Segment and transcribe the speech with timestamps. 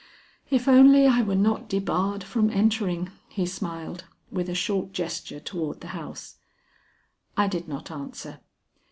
[0.49, 5.81] "If only I were not debarred from entering," he smiled, with a short gesture toward
[5.81, 6.37] the house.
[7.37, 8.39] I did not answer.